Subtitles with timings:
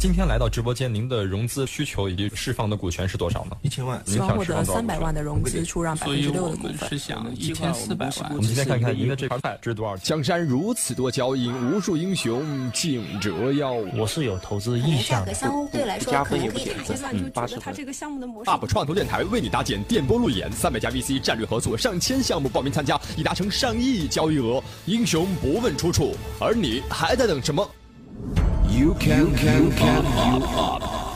[0.00, 3.56] 今天来到直播间，您的融资需求以及释放的股权是多少呢？
[3.60, 6.88] 一千万，您希望获得想释放多少三百万的融资，出让百所以分之六我们的股份。
[6.88, 8.36] 是想一千四百万我。
[8.36, 10.06] 们今天看看您的这盘菜值多少钱？
[10.06, 13.72] 江山如此多娇，引无数英雄竞折腰。
[13.72, 15.32] 我是有投资意向的。
[15.32, 24.64] 格相对来说可以谈阶段就觉得它这个项目的模式 UP 创投电台为你搭建电波路演，三百家 VC 战略合作，上千项目报名参加，已达成上亿交易额。
[24.86, 27.70] 英雄不问出处，而你还在等什么
[28.70, 31.09] ？You can can can up up。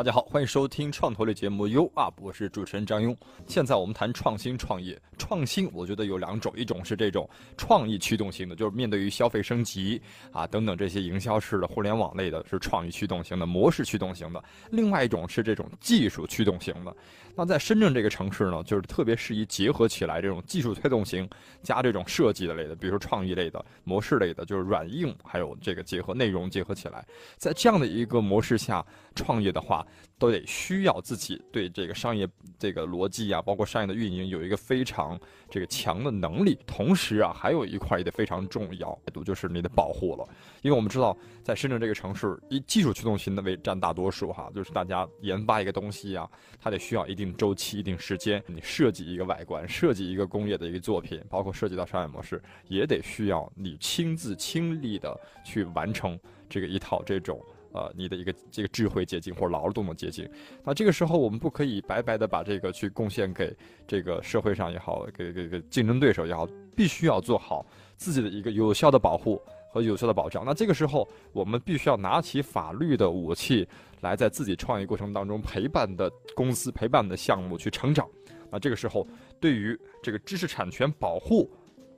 [0.00, 3.14] 大家好，欢迎收听创投类节目 U Up，我是主持人张庸。
[3.46, 10.00] 现在我们谈创新创业，创新我觉得有两种，一种是这种创意驱动型的，就是面对于消费升级
[10.32, 16.96] 啊等等这些营销式的、互联网类的，是创意驱动型的、模式驱动型的；另外一种是这种技术驱动型的。
[17.36, 21.28] 那在深圳这个城市呢，就是特别适宜结合起来这种技术推动型
[21.62, 29.86] 加这种设计的类的，比如说创意类的、模式类的，就是软硬还有这个结合内容结合起来，在这样的一个模式下创业的话，
[30.18, 36.58] 都得需要自己对这个商业这个逻辑啊，包括商业的运营有一个非常这个强的能力。
[36.66, 40.28] 同时啊，还有一块也得非常重要，就是你的保护了。
[40.62, 46.28] 因为我们知道，在深圳这个城市，以技术驱动型的为占大多数哈，就是大家研发一个东西啊，
[46.60, 48.42] 它得需要一定周期、一定时间。
[48.46, 57.40] 你设计一个外观，设计一个工业的一个作品，包括涉及到商业模式，也得需要你亲自亲力的去完成这个一套这种。
[57.72, 60.28] 呃，你的一个这个智慧结晶或者劳动的结晶，
[60.64, 67.64] 那这个时候我们不可以白白的把这个去贡献给这个社会上也好，给给给竞争对手也好，必须要做好
[67.96, 69.40] 自己的一个有效的保护
[69.72, 70.44] 和有效的保障。
[70.44, 73.68] 那这个时候，我们必须要拿起法律的武器，
[74.00, 78.08] 来在自己创业过程当中陪伴的公司、陪伴的项目去成长。
[78.50, 79.06] 那这个时候，
[79.38, 81.48] 对于这个知识产权保护。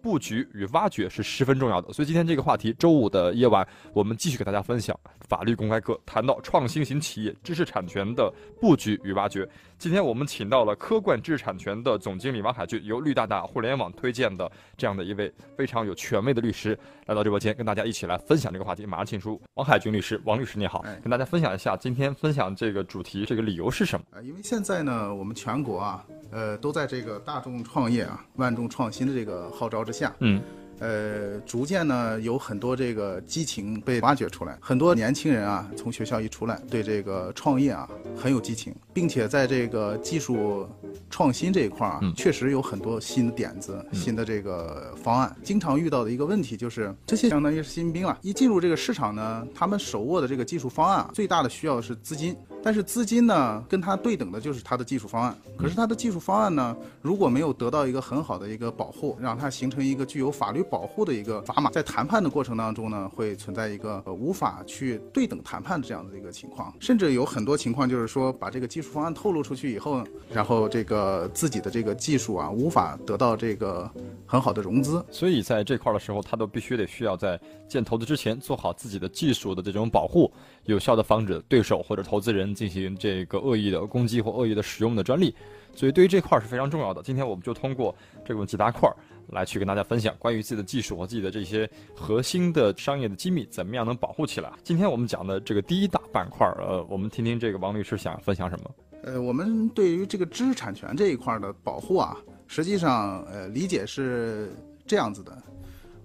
[0.03, 4.99] 布局与挖掘是十分重要的，所以今天这个话题，周五的夜晚，我们继续给大家分享
[5.29, 9.49] 法律公开课，谈到创新型企业知识产权的布局与挖掘。
[9.83, 18.87] 今天我们请到了科冠知识产权的总经理王海军，由绿大大互联网推荐的这样的一位非常有权威的律师来到直播间，跟大家一起来分享这个话题。
[18.87, 24.07] 马上请出王海军律师，王律师你好，哎跟大家分享一下今天分享这个主题，这个理由是什么？
[24.13, 30.41] 啊，因为现在呢，我们全国啊，呃，都在这个大众创业啊、万众创新的这个号召之下，嗯，
[30.79, 40.69] 呃，逐渐呢有很多这个激情被挖掘出来，很多年轻人啊，从学校一出来，对这个创业啊很有激情，并且在这个技术
[41.09, 45.35] 创新这一块儿啊，嗯确实有很多新的点子、新的这个方案。
[45.43, 52.37] 经常遇到的一个问题就是，这些相当于是新兵了，一进入这个市场呢，他们手握的这个技术方案啊，最大的需要是资金。
[52.63, 55.37] 但是资金呢，跟它对等的就是它的技术方案。
[55.57, 66.73] 可是它的技术方案呢，如果没有得到一个很好的一个保护，让它形成一个具有法律保护的一个砝码，在谈判的过程当中呢，会存在一个、呃、无法去对等谈判的这样的一个情况。
[66.79, 73.91] 甚至有很多情况就是说，把这个技术方案透露出去以后，然后这个自己的这个技术啊，无法得到这个
[74.27, 75.05] 很好的融资。
[75.11, 80.31] 所以在这块儿的时候，他都必须得需要在建投资之前做好自己的技术的这种保护，
[80.65, 85.35] 有效的防止对手或者投资人进行这个恶意的攻击或恶意的使用的专利。
[85.75, 87.03] 所以对于这块是非常重要的。
[87.03, 88.91] 今天我们就通过这种几大块
[89.29, 94.53] 来去跟大家分享关于自己的技术和自己的这些核心的商业的机密怎么样能保护起来。
[94.63, 98.71] 今天我们讲的这个第一大板块，呃，我们听听这个王律师想分享什么。
[99.05, 104.53] 呃，我们对于这个知识产权这一块的保护啊，实际上呃理解是
[104.87, 105.37] 这样子的。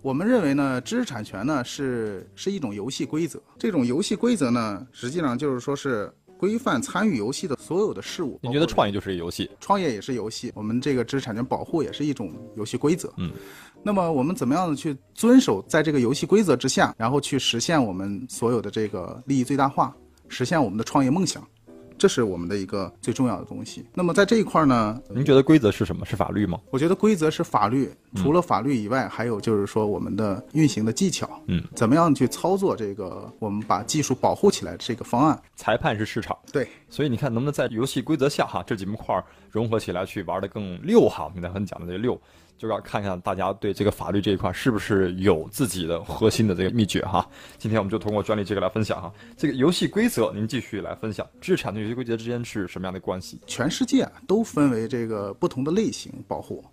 [0.02, 8.40] 我们认为呢，知识产权呢是是一种游戏规则，这种游戏规则呢，实际上就是说是规范参与游戏的所有的事物。
[8.42, 9.50] 你觉得创业就是游戏？
[9.60, 13.12] 创业也是游戏，我们这个知识产权保护也是一种游戏规则。
[13.18, 13.32] 嗯，
[13.84, 19.96] 那么我们怎么样的去遵守在这个游戏规则之下，然后去实现我们所有的这个利益最大化，
[20.28, 21.46] 实现我们的创业梦想，
[21.98, 23.86] 这是我们的一个最重要的东西。
[23.94, 26.06] 那么在这一块呢，您觉得规则是什么？
[26.06, 26.60] 是法律吗？
[26.70, 35.42] 我觉得规则是法律，除了法律以外，还有就是说我们的运行的技巧，嗯，怎么样去操作这个我们把技术保护起来这个方案。
[35.56, 36.38] 裁判是市场。
[36.52, 41.26] 对，所以你看，能不能在游戏规则下哈，这几门块儿融合起来去玩的更溜哈？
[41.26, 42.20] 我们刚才很讲的这个溜，
[42.58, 47.28] 就要看看大家对这个法律这一块是不是有自己的核心的这个秘诀哈。
[47.58, 53.40] 今天我们就通过专利这个来分享哈，这个游戏规则您继续来分享，知识产权游戏规则之间是什么样的关系？
[53.46, 56.64] 全世界都分为这个不同的类型保护。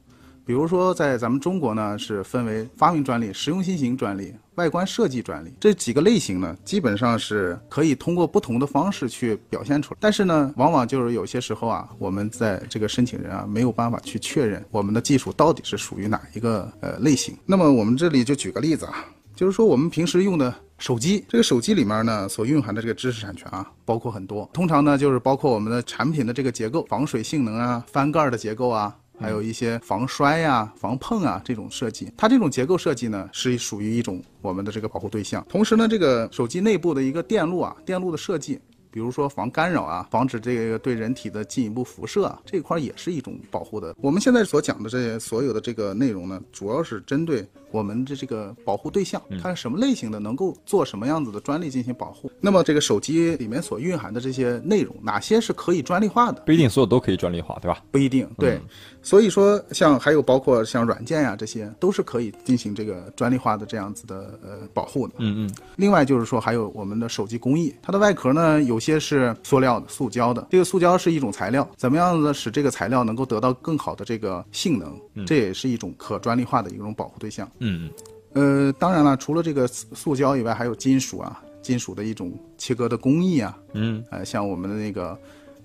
[0.47, 9.99] 比如说在咱们中国呢，是分为发明专利、实用新型专利、外观设计专利这几个类型呢，基本上是可以通过不同的方式去表现出来。
[10.01, 17.37] 但是呢，往往就是有些时候啊，我们在这个申请人啊没有办法去确认我们的技术到底是属于哪一个呃类型。
[17.47, 19.05] 那么我们这里就举个例子啊，
[19.35, 20.55] 就是说我们平时用的。
[20.77, 24.47] 手机这个手机里面呢，所蕴含的这个知识产权啊，包括很多。
[24.53, 32.13] 通常呢，就是包括我们的产品的这个结构、防水性能啊、翻盖的结构啊，还有一些防摔呀、防碰啊这种设计。
[32.17, 35.45] 它这种结构设计呢，是属于一种我们的这个保护对象。
[35.49, 38.61] 同时呢，这个手机内部的一个电路啊，电路的设计。
[38.91, 43.93] 比如说防干扰啊，防止这个对人体的进一步辐射啊，这块也是一种保护的。
[44.01, 47.45] 我们现在所讲的这些所有的这个内容呢，主要是针对
[47.75, 52.31] 我们的这个保护对象，它是什么类型的，能够做什么样子的专利进行保护。
[52.41, 56.41] 那么这个手机里面所蕴含的这些内容，哪些是可以专利化的？
[56.47, 57.83] 不一定所有都可以专利化，对吧？
[57.91, 58.61] 不一定，对。
[59.03, 65.15] 所以说，像还有包括像软件呀，这些都是可以进行这个专利化的这样子的呃保护的。
[65.19, 65.55] 嗯嗯。
[65.77, 70.47] 另外就是说，还有我们的手机工艺，它的外壳呢，有些是塑料的、塑胶的。
[70.49, 75.27] 这个塑胶是一种材料，怎么样子使这个材料能够得到更好的这个性能？
[75.27, 77.51] 这也是一种可专利化的一种保护对象。
[77.59, 77.91] 嗯嗯。
[78.35, 83.59] 呃，当然了，除了这个塑胶以外，还有金属啊，金属的一种切割的工艺啊。
[83.73, 84.05] 嗯。
[84.11, 85.19] 呃，像我们的那个，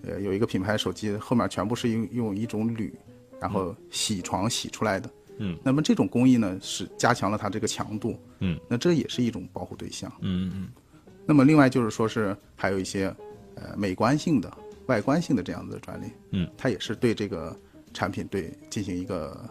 [0.04, 2.92] 呃，有一个品牌手机后面全部是用用一种铝。
[3.42, 10.68] 然后铣床铣出来的，嗯，那么这种工艺呢是加强了它这个强度，嗯，那这也是一种保护对象，嗯嗯
[11.26, 13.16] 那么另外就是说是还有一些，
[13.56, 14.52] 呃，美观性的、
[14.88, 17.58] 外观性的这样子的专利，嗯，它也是对这个
[17.94, 19.50] 产品对进行一个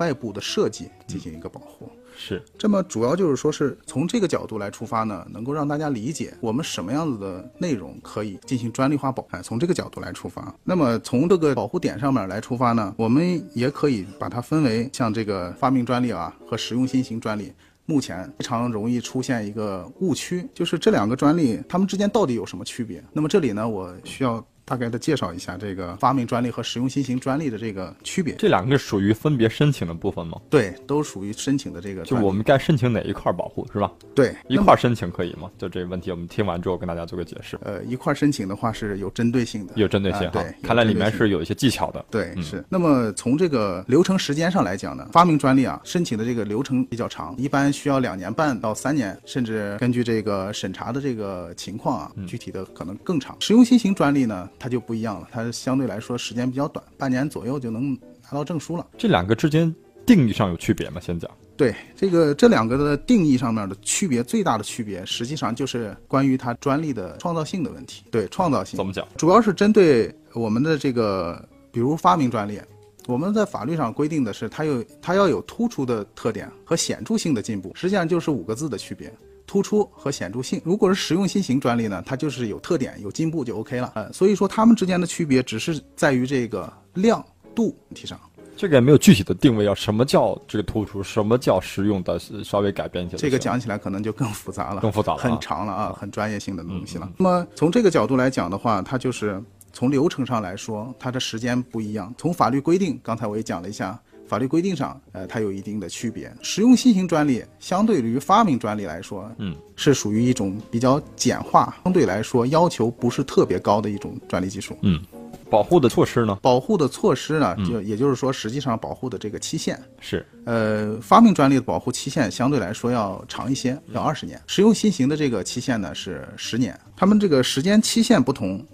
[0.00, 1.88] 外部的设计进行一个保护。
[2.16, 9.28] 是，这么主要就是说是从这个角度来出发呢，能够让大家理解我们什么样子的内容可以进行专利化保护。
[9.42, 17.52] 从这个角度来出发，那么从这个保护点上面来出发呢，我们也可以把它分为像这个发明专利啊和实用新型专利，
[17.86, 23.02] 目前非常容易出现一个误区，就是这两个专利它们之间到底有什么区别？
[23.14, 24.44] 那么这里呢，我需要。
[24.70, 28.36] 大概的介绍一下这个发明专利和实用新型专利的这个区别。
[28.36, 30.40] 这两个属于分别申请的部分吗？
[30.48, 32.04] 对，都属于申请的这个。
[32.04, 33.90] 就我们该申请哪一块保护是吧？
[34.14, 35.50] 对，一块申请可以吗？
[35.58, 37.58] 就这个问题，我们听完之后跟大家做个解释。
[37.64, 40.30] 呃，一块申请的话是有针对性的，有针对性。
[40.30, 42.04] 对，看来里面是有一些技巧的。
[42.08, 42.64] 对，是。
[42.68, 53.36] 那么从这个流程时间上来讲呢，发明专利啊，申请的这个流程比较长，一般需要两年半到三年，甚至根据这个审查的这个情况啊，具体的可能更长。
[53.40, 55.50] 实用新型专利呢，它就不一样了，它。
[55.50, 57.92] 相对来说时间比较短，半年左右就能
[58.22, 58.86] 拿到证书了。
[58.96, 59.74] 这两个之间
[60.06, 61.00] 定义上有区别吗？
[61.00, 61.28] 先讲。
[61.56, 68.04] 对这个这两个的定义上面的区别，最大的区别实际上就是关于它专利的创造性的问题。
[68.10, 69.06] 对创造性怎么讲？
[69.16, 72.58] 主要是针对我们的这个，比如发明专利，
[73.06, 79.12] 我们在法律上规定的是它有它要有突出的特点和显著性的进步，实际上就是五个字的区别。
[79.50, 83.90] 突出和显著性，如果是实用新型专利呢，它就是有特点、有进步就 OK 了。
[83.96, 87.20] 呃，所以说它们之间的区别只是在于这个量
[87.52, 88.16] 度问题上。
[88.56, 93.16] 这个也没有具体的定位，要什么叫这个突出，什么叫实用的，稍微改变一下。
[93.16, 97.10] 这个讲起来可能就更复杂了，更复杂了，很长了啊，很专业性的东西了。
[97.18, 99.42] 那么从这个角度来讲的话，它就是
[99.72, 102.14] 从流程上来说，它的时间不一样。
[102.16, 104.00] 从法律规定，刚才我也讲了一下。
[104.30, 106.32] 法律规定上，呃，它有一定的区别。
[106.40, 114.78] 实用新型专利相对于发明专利来说，嗯，是属于一种比较简化，相对来说要求不是特别高的一种专利技术。
[114.82, 115.02] 嗯，
[115.50, 116.38] 保护的措施呢？
[116.40, 117.56] 保护的措施呢？
[117.66, 124.40] 就也就是说，实际上保护的这个期限是，呃，发明专利的保护期限相对来说要长一些，要二十年。
[124.46, 126.78] 实用新型的这个期限呢是十年。
[126.94, 128.64] 他们这个时间期限不同，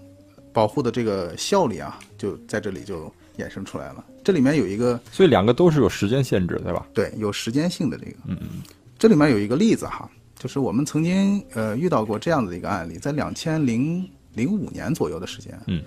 [0.53, 3.11] 保护的这个效力啊，就在这里就。
[3.39, 6.87] 衍生出来了，这里面有一个，所以两个都是有时间限制，对吧？
[6.95, 8.17] 对，有时间性的这个。
[8.27, 8.63] 嗯嗯。
[8.99, 15.59] 这里面有一个例子哈，就是我们曾经呃遇到过这样的一个案例，在两千零零五年左右的时间。
[15.67, 15.83] 嗯。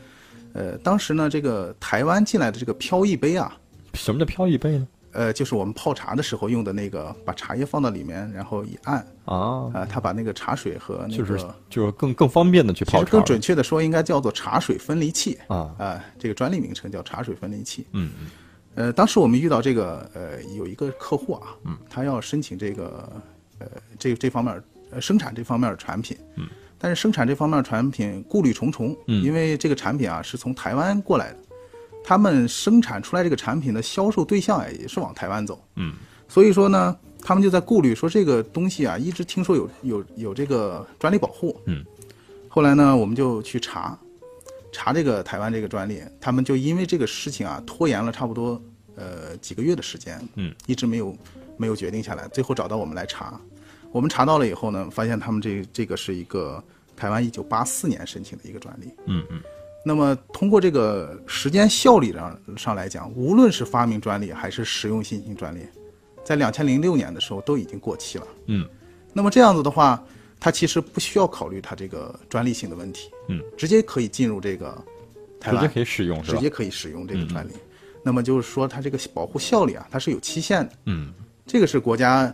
[0.53, 3.55] 呃，当时呢，这个台湾进来的这个飘逸杯啊，
[3.93, 4.87] 什么叫飘逸杯呢？
[5.11, 13.11] 呃，就是我们泡茶的时候用的那个，把茶叶放到里面，然后一按啊，啊，它把那个茶水和那个就是就是更更方便的去泡茶。
[13.11, 17.85] 更准确的说，应该叫做茶水分离器啊啊，这个专利名称叫茶水分离器。
[17.93, 18.27] 嗯嗯。
[18.75, 23.11] 呃，当时我们遇到这个呃有一个客户啊，嗯，他要申请这个
[23.57, 24.61] 呃这这方面
[24.91, 26.47] 呃生产这方面的产品，嗯，
[26.77, 31.39] 但是生产这方面产品顾虑重重，嗯，因为这个产品啊是从台湾过来的。
[32.09, 35.93] 他们生产出来这个产品的销售对象也是往台湾走，嗯，
[36.27, 41.85] 所以说呢，他们就在顾虑说这个东西啊，一直听说有有有这个专利保护，嗯，
[42.47, 43.95] 后来呢，我们就去查，
[44.71, 48.59] 查这个台湾这个专利，他们就因为这个事情啊，拖延了差不多
[48.95, 51.15] 呃几个月的时间，嗯，一直没有
[51.57, 53.39] 没有决定下来，最后找到我们来查，
[53.91, 56.63] 我们查到了以后呢，发现他们这这个是一个
[56.97, 59.39] 台湾一九八四年申请的一个专利，嗯嗯。
[59.83, 65.61] 那么通过这个时间效率上上来讲，无论是发明专利还是实用新型专利，
[66.23, 68.27] 在两千零六年的时候都已经过期了。
[68.47, 68.67] 嗯，
[69.13, 70.03] 那么这样子的话，
[70.37, 73.09] 它其实不需要考虑它这个专利性的问题。
[73.29, 74.77] 嗯，直接可以进入这个
[75.39, 77.51] 台湾，直接可以使用，直接可以使用这个专利。
[78.03, 80.73] 那么就是说，它这个保护效力啊，它是有期限的。
[80.85, 81.13] 嗯，
[81.47, 82.31] 这个是国家，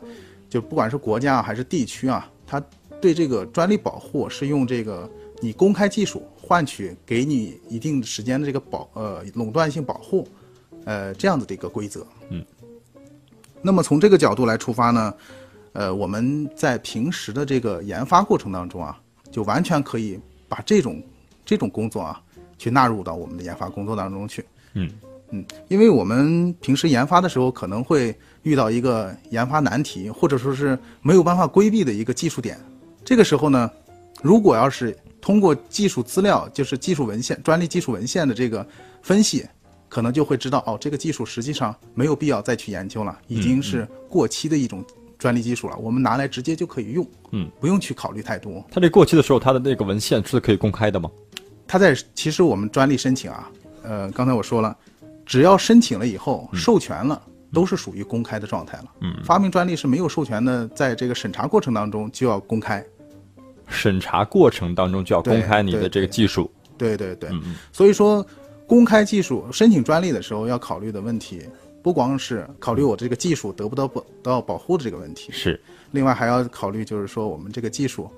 [0.49, 2.59] 就不管是国家还是地区啊，它
[2.99, 5.07] 对这个专利保护是用这个
[5.41, 6.27] 你公开技术。
[6.47, 10.27] 换取给你一定时间的这个保呃垄断性保护，
[10.85, 12.05] 呃这样子的一个规则。
[12.29, 12.45] 嗯。
[13.63, 15.13] 那么从这个角度来出发呢，
[15.73, 18.95] 呃我们在平时的这个研发过程当中啊，
[19.31, 21.01] 就完全可以把这种
[21.43, 22.21] 这种工作啊，
[22.59, 24.45] 去纳入到我们的研发工作当中去。
[24.73, 24.91] 嗯
[25.31, 32.59] 嗯，因为我们平时研发的时候可能会遇到一个研发难题，或者说是没有办法规避的一个技术点，
[33.03, 33.71] 这个时候呢，
[34.21, 38.63] 如果要是通过技术资料，就是技术文献、专利技术文献的这个
[39.01, 39.43] 分析，
[39.89, 44.85] 可能就会知道哦，这个技术实际上没有必要再去研究了，已经是过期的一种
[45.17, 48.63] 专利技术了，我们拿来直接就可以用，嗯，不用去考虑太多。
[48.69, 51.09] 它这过期的时候，它的那个文献是可以公开的吗？
[51.65, 53.49] 它在其实我们专利申请啊，
[53.81, 54.77] 呃，刚才我说了，
[55.25, 57.19] 只要申请了以后，授权了，
[57.51, 58.85] 都是属于公开的状态了。
[59.01, 62.85] 嗯，发明专利是没有授权的，在这个审查过程当中就要公开。
[63.67, 68.25] 审查过程当中就要公开你的这个技术，对对对，嗯嗯，所以说
[68.67, 71.41] 公开技术申请专利的时候要考虑的问题，
[71.81, 75.59] 不光是考虑我这个技术得不得保得到保护的这个问题，是，
[75.91, 78.09] 另外还要考虑就是说我们这个技术，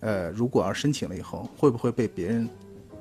[0.00, 2.48] 呃，如果要申请了以后，会不会被别人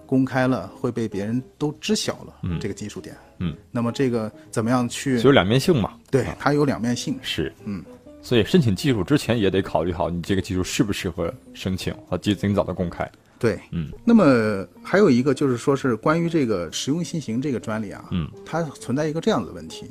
[0.06, 5.20] 公开了，会被别人都知晓了，嗯，这个技术点，嗯，那么这个怎么样去？
[5.22, 7.84] 有两面性嘛，对，它有两面性，是，嗯。
[8.22, 13.10] 所以申请技术之前也得考虑好你这个技术适不适合申请和及尽早的公开。
[13.38, 13.90] 对，嗯。
[14.04, 19.88] 那么还有一个就是说是关于这个实用新型这个专利啊，嗯，它存在一个这样的问题。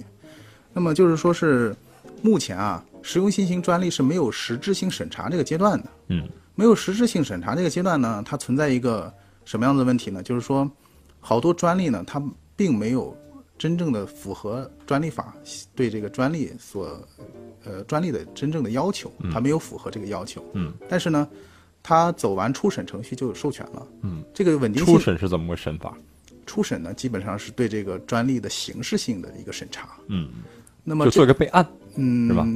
[0.73, 1.75] 那么就是说是
[2.21, 5.89] 目前啊，实用新型专利是没有实质性审查这个阶段的。
[6.09, 6.29] 嗯。
[6.55, 9.13] 没有实质性审查这个阶段呢，它存在一个
[9.45, 10.23] 什么样的问题呢？
[10.23, 10.69] 就是说，
[11.21, 12.21] 好多专利呢，它
[12.57, 13.17] 并没有
[13.59, 15.35] 真正的符合专利法
[15.75, 16.99] 对这个专利所。
[17.65, 20.43] 呃，专利的真正的要求，它没有符合这个要求。
[20.55, 21.29] 嗯，但是呢，
[21.83, 23.87] 它走完初审程序就有授权了。
[24.03, 24.95] 嗯，这个稳定性。
[24.95, 25.93] 初审是怎么个审法？
[26.47, 29.91] 初审呢，基本上是对这个专利的形式性的一个审查。
[30.07, 30.31] 嗯，
[30.83, 32.47] 那么就做一个备案，嗯，是吧？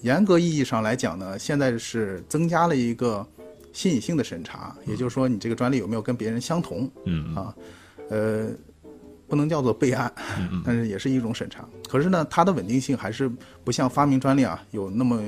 [0.00, 3.26] 严格意义上来讲呢，现在是增加了一个
[3.72, 6.88] 新颖性的审查，也就是说，你这个专利有没有跟别人相同？
[7.04, 7.54] 嗯啊，
[8.08, 8.48] 呃。
[9.28, 10.12] 不能叫做备案，
[10.64, 11.64] 但是也是一种审查。
[11.88, 13.30] 可是呢，它的稳定性还是
[13.64, 15.20] 不像发明专利啊有那么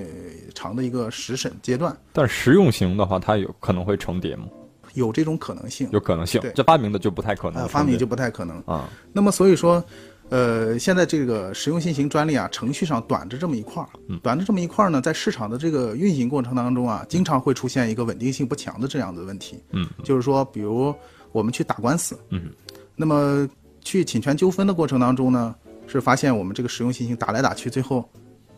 [0.54, 1.96] 长的一个实审阶段。
[2.12, 4.46] 但实用型的话，它有可能会重叠吗？
[4.94, 6.40] 有这种可能性，有可能性。
[6.40, 7.68] 对，这发明的就不太可能。
[7.68, 8.88] 发明就不太可能啊。
[9.12, 9.84] 那么所以说，
[10.30, 13.88] 呃，现在这个实用新型专利啊，程序上短着这么一块儿，
[14.22, 19.62] 短着这么一块儿呢，在市场的这个运行过程当中啊，经常会出现一个稳定性不强的这样的问题。
[19.72, 20.94] 嗯，就是说，比如
[21.32, 22.50] 我们去打官司，嗯，
[22.94, 23.48] 那么。
[23.86, 25.54] 去侵权纠纷的过程当中呢，
[25.86, 28.10] 是发现我们这个使用情形打来打去，最后，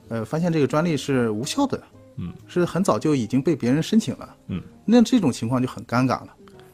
[0.08, 1.78] 呃，发现这个专利是无效的，
[2.16, 6.28] 嗯，是很早就已经被别人申请了，嗯，那这种情况就很尴尬了。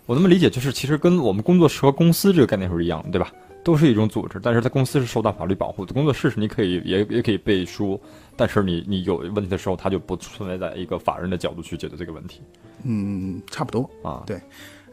[0.07, 3.33] 我这么理解，就是其实跟我们工作室和公司这个概念是一样的，对吧？
[3.65, 7.99] 都是一种组织，但是在公司是受到法律保护的，工作室是你可以也也可以背书，
[8.37, 12.43] 但是你你有问题的时候，它就不存在在一个法人的角度去解决这个问题。
[12.83, 14.39] 嗯，差不多啊，对。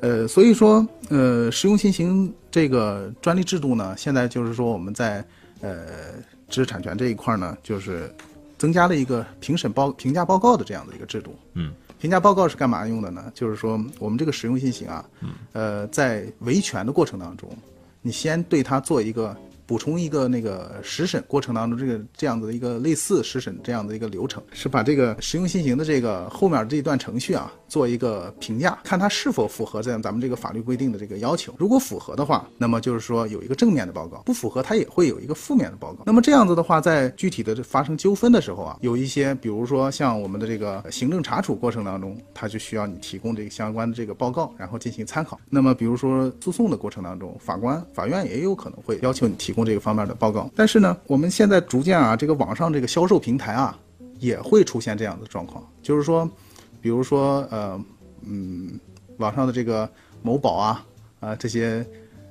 [0.02, 5.24] 呃，所以说，呃，实用新型这个专利制度呢，现在就是说我们在
[5.62, 5.86] 呃
[6.50, 8.14] 知识产权这一块呢，就是
[8.58, 11.36] 增加了一个评审报评价报告的这样的一个制度。
[11.54, 13.32] 嗯，评价报告是干嘛用的呢？
[13.34, 15.06] 就是说我们这个实用新型啊，
[15.54, 17.50] 呃，在维权的过程当中，
[18.02, 19.38] 你先对它做一个。
[19.72, 31.56] 补充一个那个实审过程当中，这个这样子的一个类似实审这样的一个流程，是把这个实用新型的这个后面这一段程序啊，做一个评价，看它是否符合这样咱们这个法律规定的这个要求。
[31.58, 36.04] 如果符合的话，那么就是说有一个正面的报告；不符合，它也会有一个负面的报告。
[36.06, 45.40] 那么这样子的话，在具体的发生纠纷的时候啊，有一些，比如说像我们的这个行政查处过程当中，它就需要你提供这个相关的这个报告，然后进行参考。
[45.50, 49.61] 那么比如说诉讼的过程当中，法官、法院也有可能会要求你提供。
[49.66, 53.78] 这个方面的报告，但是呢，我们现在逐渐啊，这个网上这个销售平台啊，
[54.20, 56.30] 也会出现这样的状况，就是说，
[56.82, 57.80] 比如说呃，
[58.24, 58.80] 嗯，
[59.18, 59.90] 网上的这个
[60.22, 60.86] 某宝啊
[61.20, 61.86] 啊这些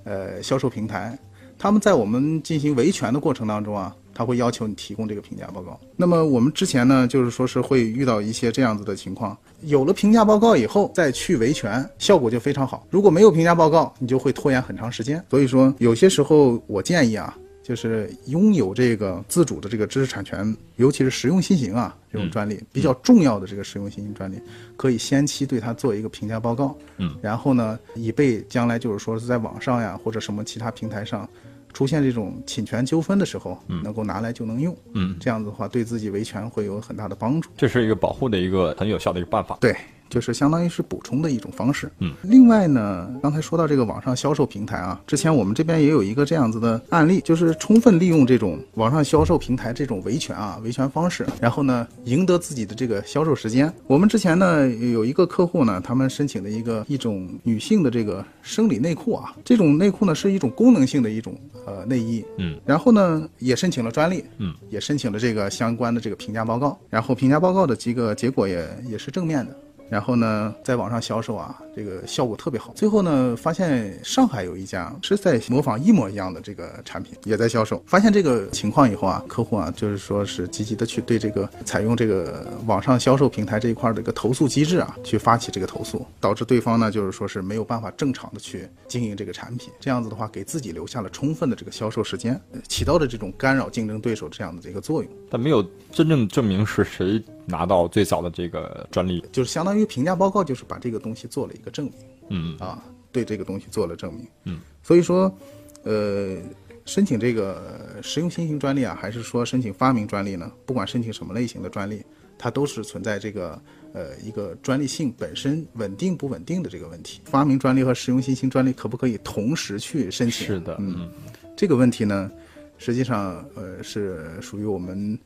[0.04, 1.18] 呃销售平台，
[1.58, 5.78] 他们在我们进行维权的过程当中啊，他会要求你提供这个评价报告。
[5.96, 12.86] 那么我们之前呢，就是说是会遇到一些这样子的情况，有了评价报告以后再去维权，效果就非常好。
[12.90, 15.24] 如果没有评价报告，你就会拖延很长时间。
[15.30, 17.36] 所以说，有些时候我建议啊。
[17.62, 24.40] 就是拥有这个自主的这个知识产权，尤其是实用新型啊这种专利比较重要的这个实用新型专利，
[24.76, 31.28] 可以先期对它做一个评价报告，嗯，然后呢，以备将来就是说是在网上呀或者什么其他平台上
[31.72, 37.50] 出现这种侵权纠纷的时候，嗯能够拿来就能用，嗯，这样子的话对自己维权会有很大的帮助。
[37.56, 39.58] 这是一个保护的一个很有效的一个办法。
[39.60, 39.74] 对。
[40.10, 41.88] 就是相当于是补充的一种方式。
[42.00, 53.72] 嗯，另外呢，刚才说到这个网上销售平台啊，之前我们这边也有一个这样子的案例，就是充分利用这种网上销售平台这种维权啊维权方式，然后呢赢得自己的这个销售时间。
[53.86, 61.38] 我们之前呢有一个客户呢，他们申请的一个一种女性的这个生理内裤啊，这种内裤呢是一种功能性的一种
[61.70, 62.24] 呃内衣。
[62.38, 64.24] 嗯，然后呢也申请了专利。
[64.38, 69.56] 嗯，也申请了这个相关的这个评价报告，然后评价报告的几个结果也也是正面的。
[69.90, 72.72] 然后呢，在网上销售啊，这个效果特别好。
[72.76, 77.82] 最后呢，发现上海有一家是在模仿一模一样的这个产品，也在销售。
[77.86, 89.72] 发现这个情况以后啊，客户啊，就是说是积极的去对这个采用这个网上销售平台这一块的一个投诉机制啊，去发起这个投诉，导致对方呢，就是说是没有办法正常的去经营这个产品。
[89.80, 95.10] 这样子的话，给自己留下了充分的这个销售时间，起到了这种干扰竞争对手这样的一个作用。
[95.28, 97.20] 但没有真正证明是谁。
[97.50, 101.94] 拿到最早的这个专利，就是相当于评价报告，就是把这个东西做了一个证明。
[102.28, 104.24] 嗯啊，对这个东西做了证明。
[104.44, 105.34] 嗯，所以说，
[105.82, 106.36] 呃，
[106.84, 110.50] 申请这个实用新型专利啊，还是说申请发明专利呢？
[110.64, 112.04] 不管申请什么类型的专利，
[112.38, 113.60] 它都是存在这个
[113.92, 117.20] 呃一个专利性本身稳定不稳定的这个问题。
[117.24, 120.46] 发明专利和实用新型专利可不可以同时去申请？
[120.46, 121.10] 是的，嗯，
[121.56, 122.30] 这个问题呢，
[122.78, 125.18] 实际上呃是属于我们。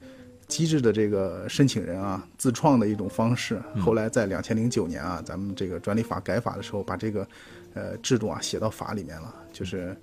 [0.55, 3.61] 机制的这个申请人啊，自创的一种方式。
[3.81, 7.27] 后来在两千零九年啊，咱们这个专利法改法的时候，把这个，
[7.75, 9.35] 呃，制度啊写到法里面了。
[9.53, 9.97] 就是，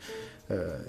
[0.50, 0.80] 呃，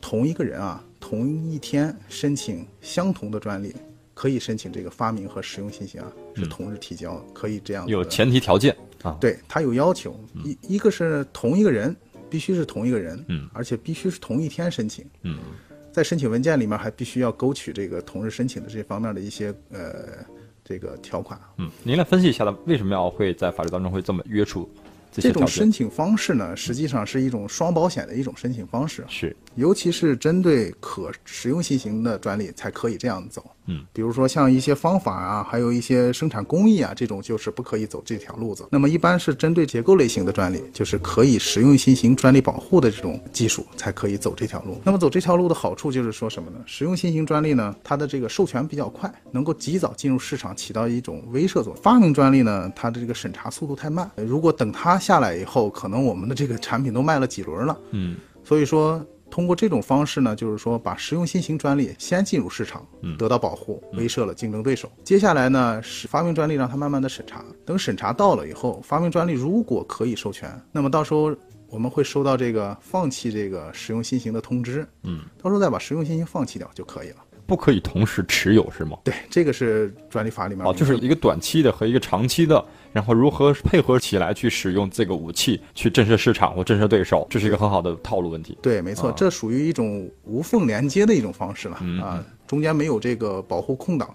[0.00, 3.72] 同一个人啊，同一天申请相同的专利，
[4.12, 7.86] 可以申请这个发明和使用信息啊，是同日提交，可以这样。
[7.86, 11.94] 有前提条件啊，对他有要求，一一个是同一个人，
[12.28, 15.38] 必须是同一个人，嗯，而且必须是同一天申请，嗯。
[15.92, 20.24] 在申请文件里面还必须要勾取这个同日申请的这方面的一些呃
[20.64, 21.38] 这个条款。
[21.58, 22.56] 嗯，您来分析一下呢？
[22.66, 24.68] 为什么要会在法律当中会这么约束？
[25.14, 29.04] 这种申请方式呢，实际上是一种双保险的一种申请方式。
[29.08, 33.44] 是，尤其是针对可使用新型的专利才可以这样走。
[33.66, 38.66] 嗯，比如说像一些方法啊，还有一些生产工艺啊，这种就是不可以走这条路子。
[38.70, 44.80] 那么一般是针对结构类型的专利，就是可以实用新型专利保护的这种技术才可以走这条路。
[44.82, 46.58] 那么走这条路的好处就是说什么呢？
[46.66, 51.76] 实用新型专利呢，它的这个授权比较快，能够及早进入市场，起到一种威慑作用。
[51.76, 57.78] 发明专利呢，它的这个审查速度太慢，如果等它下来以后，可能我们的这个产品都卖了几轮了。
[57.92, 59.00] 嗯，所以说。
[59.32, 62.86] 通过这种方式呢，就是说把实用新型专利先进入市场，
[63.18, 64.92] 得到保护，威慑了竞争对手。
[65.02, 71.34] 接下来呢，是发明专利让它慢慢的审查，等审查到了以后，发明专利如果可以授权，那么到时候
[71.70, 77.16] 我们会收到这个放弃这个实用新型的通知，嗯，到时候再把实用新型放弃掉就可以了。
[77.46, 78.98] 不可以同时持有是吗？
[79.02, 82.62] 对，这个是专利法里面哦，就是一个短期的和一个长期的。
[82.92, 88.56] 然后如何配合起来去使用这个武器去震慑市场或震慑对手，这是一个很好的套路问题。
[88.62, 94.14] 对，没错，这属于一种无缝连接的一种方式了啊，中间没有这个保护空档。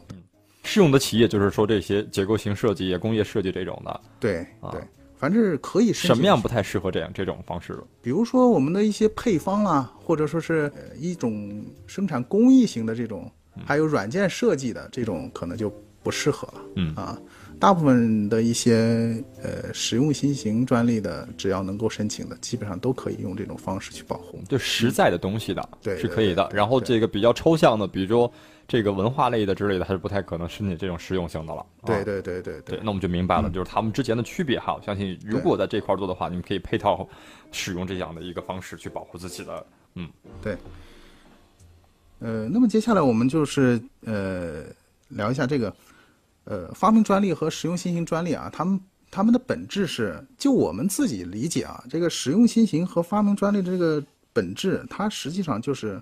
[0.64, 4.02] 适用的企业就是说这些结构型设计、工业设计这种的。
[4.20, 4.82] 对对，
[5.16, 7.82] 反正可以什么样不太适合这样这种方式？
[8.02, 13.32] 比如说我们的一些配方啊，或者说是一种生产工艺型的这种，
[13.66, 16.62] 还有软件设计的这种，可能就不适合了。
[16.76, 17.18] 嗯啊。
[17.60, 24.40] 大部分的一些呃实用新型专利的，只要能够申请的，基本上都可以用这种方式去保护。
[24.48, 26.48] 就实在的东西的，对，是可以的。
[26.54, 28.32] 然后这个比较抽象的，比如说
[28.68, 31.66] 这个文化类的之类的，它是不太可能申请这种实用性的了。
[31.84, 32.80] 对对对对对。
[32.84, 34.76] 那我们就明白了，就是他们之前的区别哈。
[34.76, 37.08] 我相信如果在这块做的话，你们可以配套
[37.52, 39.66] 使用这样的一个方式去保护自己的。
[39.96, 40.08] 嗯，
[40.44, 40.56] 对。
[42.20, 44.64] 呃，那么接下来我们就是呃
[45.10, 45.74] 聊一下这个。
[46.50, 48.80] 呃，发明专利和实用新型专利啊，他们
[49.12, 56.02] 他们的本质是，就我们自己理解啊，这个实用新型和发明专利的这个本质，它实际上就是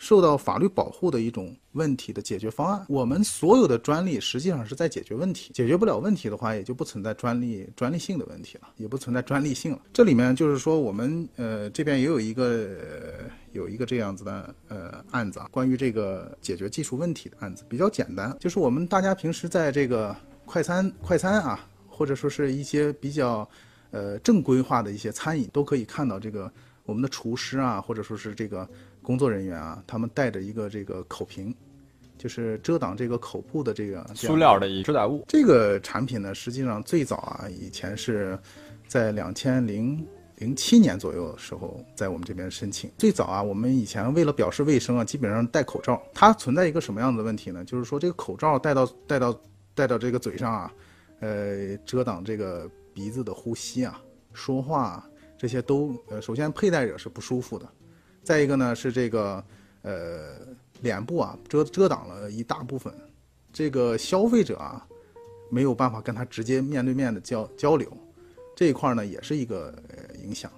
[0.00, 2.86] 受到法律保护的一种问题的解决方案。
[2.88, 9.82] 我们所有的专利实际上是在解决问题，解决不了问题的话，也就不存在专利专利性的问题了，也不存在专利性了。
[9.92, 12.66] 这里面就是说，我们呃这边也有一个
[13.52, 23.46] 有一个这样子的呃案子啊，关于这个解决技术问题的案子，比较简单，就是我们大家平时在这个快餐快餐啊，或者说是一些比较
[23.90, 26.50] 呃正规化的一些餐饮，都可以看到这个
[26.84, 28.66] 我们的厨师啊，或者说是这个
[29.02, 31.54] 工作人员啊，他们带着一个这个口瓶。
[32.18, 35.24] 就是遮挡这个口部的这个塑料的一遮挡物。
[35.26, 38.38] 这个产品呢，实际上最早啊，以前是
[38.86, 42.90] 在两千零零七年左右的时候，在我们这边申请。
[42.98, 45.98] 最早啊，我们以前为了表示卫生啊，基本上戴口罩。
[46.12, 47.64] 它存在一个什么样的问题呢？
[47.64, 49.40] 就是说这个口罩戴到戴到
[49.74, 50.70] 戴到这个嘴上啊，
[51.20, 53.98] 呃，遮挡这个鼻子的呼吸啊、
[54.34, 55.02] 说话
[55.38, 57.66] 这些都呃，首先佩戴者是不舒服的。
[58.22, 59.44] 再一个呢，是这个
[59.82, 60.50] 呃。
[60.82, 62.90] 脸部啊遮遮挡了一大部分，
[63.52, 64.82] 这个消费者啊
[65.50, 67.86] 没有办法跟他直接面对面的交交流，
[68.56, 70.50] 这一块呢也是一个呃影响，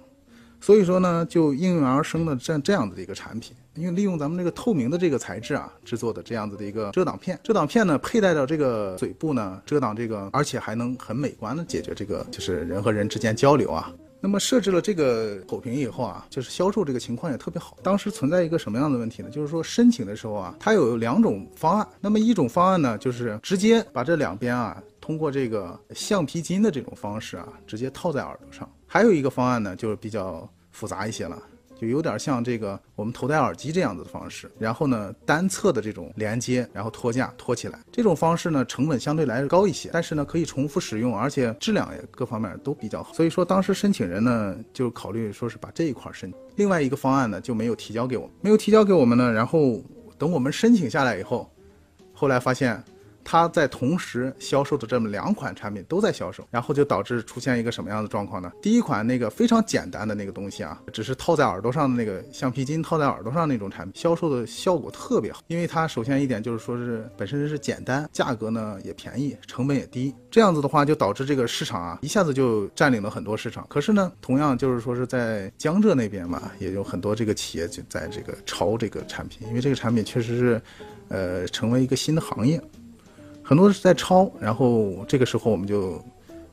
[0.61, 13.91] 所以说呢就应运而生的这这样子的一个产品，因为利用咱们这个透明的这个材质啊制作的这样子的一个遮挡片，遮挡片呢佩戴到这个嘴部呢遮挡这个，而且还能很美观的解决这个就是人和人之间交流啊。
[14.25, 17.77] 那么设置了这个口瓶以后啊，就是销售这个情况也特别好。
[17.83, 19.29] 当时存在一个什么样的问题呢？
[19.29, 21.85] 就是说申请的时候啊，它有两种方案。
[21.99, 28.65] 那么一种方案呢，就是直接把这两边啊，通过这个橡皮筋的这种方式啊，直接套在耳朵上。
[28.87, 31.37] 还有一个方案呢，就是比较复杂一些了。
[31.89, 43.13] 有点像这个我们头戴耳机这样子的方式，然后呢单侧的这种连接，然后托架托起来，这种方式呢成本相对来高一些，但是呢可以重复使用，而且质量也各方面都比较好。
[43.13, 49.81] 所以说当时申请人呢就考虑说是把这一块申，另外一个方案呢就没有提交给我们，没有提交给我们呢，然后
[50.17, 51.49] 等我们申请下来以后，
[52.13, 52.83] 后来发现。
[53.23, 58.51] 它在同时销售的这么两款产品都在销售，然后就导致出现一个什么样的状况呢？
[58.61, 65.41] 第一款那个非常简单的那个东西啊，只是套在耳朵上的那个橡皮筋套在耳朵上那种产品，销售的效果特别好。
[65.47, 70.13] 因为它首先一点就是说是本身是简单，价格呢也便宜，成本也低。
[70.29, 73.65] 这样子的话就导致这个市场啊一下子就占领了很多市场。
[73.69, 80.61] 可是呢，同样就是说是在江浙那边嘛，也有很多这个企业就在这个抄这个产品，因为这个产品确实是，
[81.09, 82.61] 呃，成为一个新的行业。
[83.43, 86.01] 很多是在抄，然后这个时候我们就，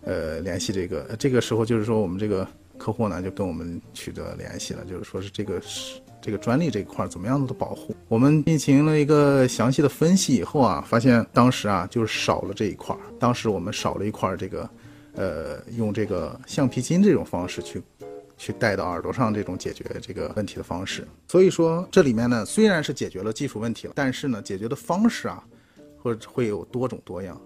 [0.02, 14.68] 呃，联系这个，这个时候就是说我们这个客户呢就跟我们取得联系了，就是说是这个是这个专利这一块怎么样子的保护，我们进行了一个详细的分析以后啊，发现当时啊就是少了这一块，当时我们少了一块这个，
[15.14, 17.80] 呃，用这个橡皮筋这种方式去，
[18.36, 25.44] 去戴到耳朵上这种解决这个问题的方式，所以说这里面呢虽然是解决了技术问题了，但是呢解决的方式啊。
[26.02, 27.40] 或者会有多种多样，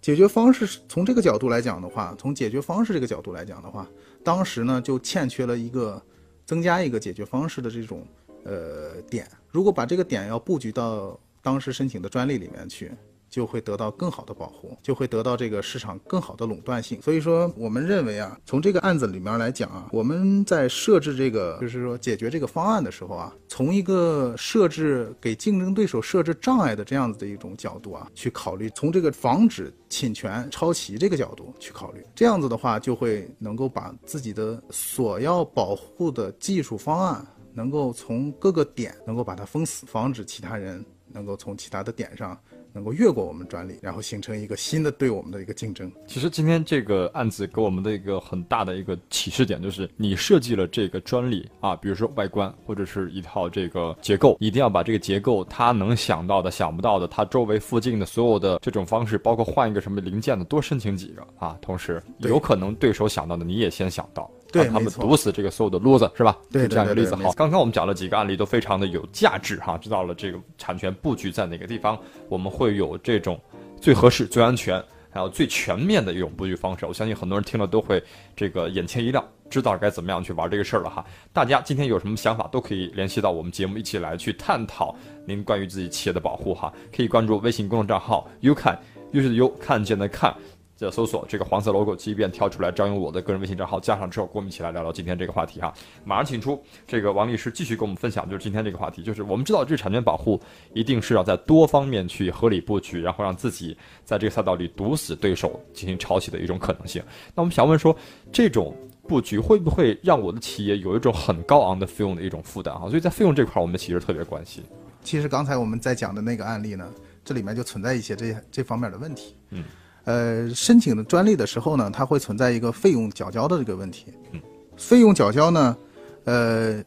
[0.00, 3.88] 解决方式从这个角度来讲的话，从解决方式这个角度来讲的话，
[4.22, 6.00] 当时呢就欠缺了一个
[6.44, 8.06] 增加一个解决方式的这种
[8.44, 12.92] 呃点，如果把这个点要布局到当时申请的专利里面去。
[13.36, 17.02] 就会得到更好的保护，就会得到这个市场更好的垄断性。
[17.02, 42.40] 所以说，我们认为啊，从这个案子里面来讲啊，我们在设置这个，就是说解决这个方案的时候啊，从一个设置给竞争对手设置障碍的这样子的一种角度啊去考虑，从这个防止侵权抄袭这个角度去考虑，这样子的话就会能够把自己的所要保护的技术方案，能够从各个点能够把它封死，防止其他人能够从其他的点上。
[42.76, 45.90] 能够越过我们专利，然后形成一个新的对我们的一个竞争。
[46.06, 61.56] 其实今天这个案子给我们的一个很大的一个启示点，就是你设计了这个专利啊，比如说外观或者是一套这个结构，一定要把这个结构它能想到的、想不到的，它周围附近的所有的这种方式，包括换一个什么零件的，多申请几个啊。
[61.62, 64.30] 同时，有可能对手想到的你也先想到。
[64.56, 66.36] 对，他们堵死这个所有的路子，是吧？
[66.50, 67.14] 对，这样一个例子。
[67.16, 73.40] 好，刚刚我们讲了几个案例，都非常的有价值哈，知道了这个产权布局在哪个地方，我们会有这种
[73.80, 76.86] 最合适、最安全，还有最全面的一种布局方式。
[76.86, 78.02] 我相信很多人听了都会
[78.34, 81.04] 这个眼前一亮，知道该怎么样去玩这个事儿了哈。
[81.32, 84.94] 大家今天有什么想法，都可以联系到我们节目，一起来去探讨
[85.26, 86.72] 您关于自己企业的保护哈。
[86.94, 88.78] 可以关注微信公众账号 “you 看”，
[89.12, 90.34] 优秀的优，看见的看。
[90.76, 95.72] 这搜索这个黄色 logo，即便跳出来，张勇我的个人微信账号加上之后，跟我们一起来聊聊今天这个话题哈。
[96.04, 100.38] 马上请出这个王律师继续跟我们分享，就是今天这个话题，就是我们知道知识产权保护
[100.74, 107.02] 一定是要在多方面去合理布局，然后让自己在这个赛道里堵死对手进行抄袭的一种可能性。
[107.34, 107.96] 那我们想问说，
[108.30, 108.76] 这种
[109.08, 112.86] 布局会不会让我的企业有一种很高昂的费用的一种负担哈？
[112.90, 114.62] 所以在费用这块，我们其实特别关心。
[115.02, 116.92] 其实刚才我们在讲的那个案例呢，
[117.24, 119.34] 这里面就存在一些这这方面的问题。
[119.48, 119.64] 嗯。
[120.06, 124.06] 呃，申请的专利的时候呢，它会存在一个费用缴交的这个问题。
[124.32, 124.40] 嗯，
[124.76, 125.76] 费用缴交呢，
[126.24, 126.82] 呃，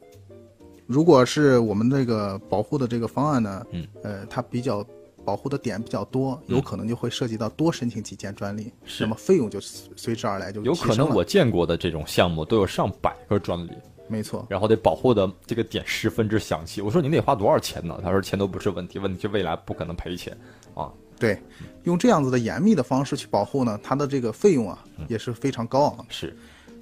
[0.88, 4.86] 如果是我们这个保护的这个方案呢，嗯，呃，它比较
[5.26, 13.72] 保护的点比较多，有可能就会涉及到多申请几件专利，是那么费用就随之而来就有可能我见过的这种项目都有上百个专利，
[14.08, 16.82] 没错，然后得保护的这个点十分之详细。
[16.82, 18.00] 我说您得花多少钱呢？
[18.02, 20.36] 他说钱都不是问题，问题是未来不可能赔钱
[20.74, 20.90] 啊。
[21.20, 21.38] 对，
[21.84, 26.06] 用这样子的严密的方式去保护呢，它的这个费用啊也是非常高昂的。
[26.10, 26.36] 是，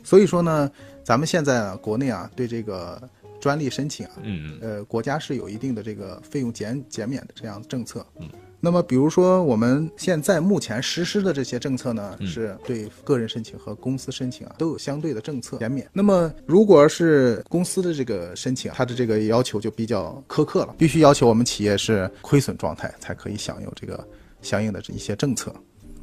[0.04, 0.72] 所以说呢，
[1.04, 3.02] 咱们现在啊，国内啊，对这个
[3.42, 8.06] 专利申请啊，嗯呃，国家是有一定的这个费用减减免的这样政策。
[8.20, 15.88] 嗯，那么比如说我们现在目前实施的这些政策呢，嗯是对个人申请和公司申请啊都有相对的政策减免。
[15.94, 24.06] 那么如果是公司的这个申请，它的这个要求就比较苛刻了，必须要求我们企业是亏损状态才可以享有这个
[24.48, 25.54] 相应的这一些政策。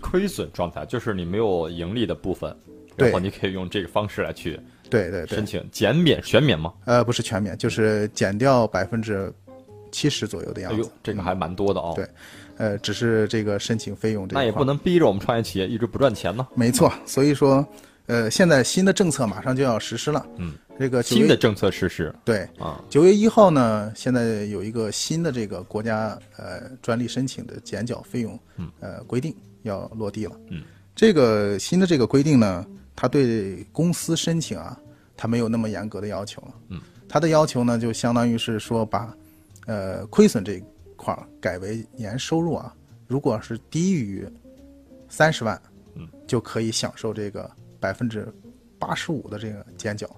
[0.00, 2.54] 亏损状态就是你没有盈利的部分，
[2.94, 6.74] 对然后你可以用这个方式来去对对对申，请减免、全免吗？
[6.84, 9.32] 呃，不是全免，就是减掉百分之
[9.90, 10.76] 七十左右的样子。
[10.76, 11.94] 哎呦，这个还蛮多的哦。
[11.96, 12.06] 对
[12.58, 16.46] 呃，只是这个申请费用那也不能逼着我们创业企业一直不赚钱呢。
[16.54, 17.66] 没错，所以说，
[18.06, 20.24] 呃，现在新的政策马上就要实施了。
[20.36, 30.38] 嗯，这个新的政策实施对啊，九月一号呢，现在有一个新的这个国家呃专利申请的减缴费用嗯呃规定要落地了。
[30.50, 30.62] 嗯，
[30.94, 34.78] 这个新的这个规定呢，它对公司申请啊，
[35.16, 36.54] 它没有那么严格的要求了。
[36.68, 39.16] 嗯，它的要求呢，就相当于是说把
[39.66, 40.64] 呃亏损这一
[40.96, 42.74] 块儿改为年收入啊，
[43.06, 44.26] 如果是低于
[45.08, 45.60] 三十万，
[45.94, 48.26] 嗯，就可以享受这个百分之
[48.76, 50.10] 八十五的这个减缴。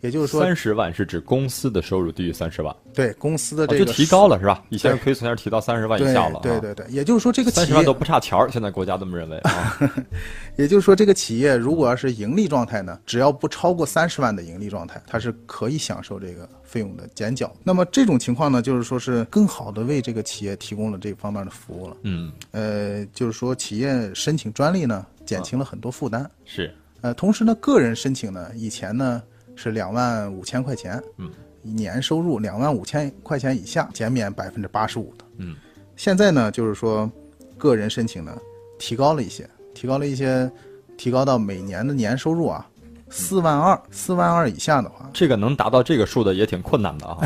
[0.00, 4.64] 也就是说，三十万是指公司的收入低于三十万，对公司的哦这个就提高了是吧？
[4.70, 9.78] 以前对亏损还是提到三十万以下了啊，对对对，也就是说这个企业三十万都不差钱儿，现在国家这么认为啊。
[10.56, 17.50] 也就是说，这个企业如果要是盈利状态呢，只要不超过三十万的盈利状态，它是可以享受这个费用的减缴。
[17.64, 21.96] 那么这种情况呢，就是说是更好的为这个企业提供了这方面的服务了。
[22.02, 26.28] 嗯，呃，就是说企业申请专利呢，减轻了很多负担。
[26.44, 29.22] 是，呃，同时呢，个人申请呢，以前呢
[29.62, 35.24] 是两万五千块钱，嗯，年收入两万五千块钱以下减免百分之八十五的。
[35.36, 35.54] 嗯，
[35.96, 37.10] 现在呢，就是说
[37.58, 38.34] 个人申请呢
[38.78, 40.50] 提高了一些，提高了一些，
[40.96, 42.66] 提高到每年的年收入啊
[43.10, 47.18] 四万二，四万二以下的话，这个能达到这个数的也挺困难的啊。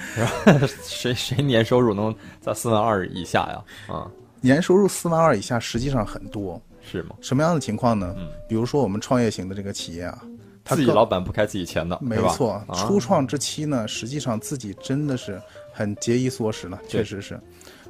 [0.82, 3.62] 谁谁年收入能在四万二以下呀？
[3.86, 6.58] 啊，年收入四万二以下实际上很多。
[6.82, 7.14] 是吗？
[7.20, 8.14] 什么样的情况呢？
[8.16, 10.26] 嗯比如说我们创业型的这个企业啊，它
[10.76, 12.74] 自己老板不开自己钱的，没错，啊。
[12.74, 15.40] 初创之期呢，实际上自己真的是
[15.72, 17.40] 很节衣缩食了，确实是，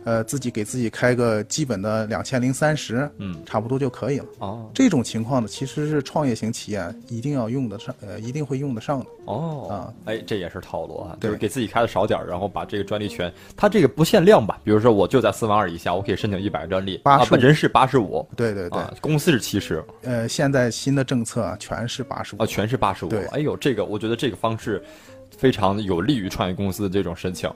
[0.05, 4.27] 呃，自己给自己开个基本的两千零三十，嗯，差不多就可以了。
[4.39, 9.07] 哦这种情况呢，其实是创业型企业一定要用得上，呃，一定会用得上的。
[9.27, 14.59] 哦啊，哎，这也是套路啊，就是给自己开的少点儿，然后把这个专利权，它这个不限量吧？
[14.65, 22.47] 比如说我就在四万二以下，我可以申请一百个专利，85啊，本人是八十五，对对对，啊，公司是七十，呃，现在新的政策啊，全是八十五啊，。
[22.47, 23.25] 全是八十五对。
[23.27, 24.83] 哎呦，这个我觉得这个方式
[25.37, 27.51] 非常有利于创业公司的这种申请。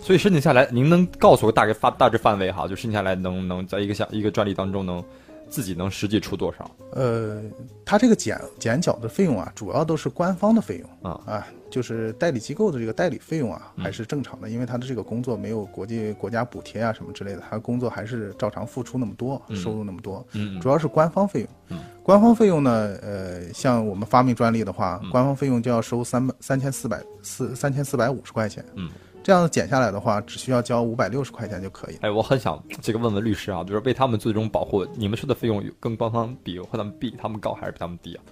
[0.00, 2.66] 所以申请下来，您能告诉我大概发大致范围哈？
[2.66, 5.02] 就申请下来能能在一个项一个专利当中能
[5.50, 6.70] 自己能实际出多少？
[6.92, 7.42] 呃，
[7.84, 21.48] 它这个减减缴的费用啊，主要都是官方的费用啊啊，就是代理机构的这个代理费用啊，嗯还是正常的，因为他的这个工作没有国际国家补贴啊什么之类的，他工作还是照常付出那么多，收入那么多，嗯主要是官方费用。
[21.70, 28.64] 嗯官方费用呢，呃，像我们发明专利的话，嗯官方费用就要收三百三千四百四三千四百五十块钱。
[28.76, 28.88] 嗯，
[29.28, 31.98] 这样子减下来的话，只需要交五百六十块钱就可以了。
[32.00, 38.24] 哎，我很想这个问问律师啊，就是为他们做这种保护，你们收的费用跟官方比，和他们比他们高还是比他们低啊？